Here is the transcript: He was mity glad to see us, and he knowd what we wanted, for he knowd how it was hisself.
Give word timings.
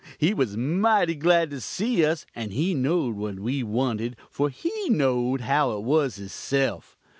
He 0.17 0.33
was 0.33 0.57
mity 0.57 1.13
glad 1.13 1.51
to 1.51 1.61
see 1.61 2.03
us, 2.03 2.25
and 2.35 2.51
he 2.51 2.73
knowd 2.73 3.13
what 3.13 3.39
we 3.39 3.61
wanted, 3.61 4.15
for 4.31 4.49
he 4.49 4.89
knowd 4.89 5.41
how 5.41 5.77
it 5.77 5.83
was 5.83 6.15
hisself. 6.15 6.97